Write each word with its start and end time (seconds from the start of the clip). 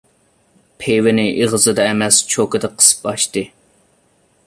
پىۋىنى 0.85 1.27
ئېغىزىدا 1.43 1.87
ئەمەس، 1.91 2.19
چوكىدا 2.35 2.75
قىسىپ 2.81 3.07
ئاچتى. 3.13 3.49